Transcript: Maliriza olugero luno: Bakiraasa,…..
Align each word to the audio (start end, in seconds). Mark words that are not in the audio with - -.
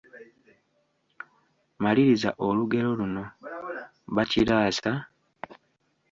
Maliriza 1.83 2.29
olugero 2.47 2.89
luno: 2.99 3.23
Bakiraasa,….. 4.15 4.91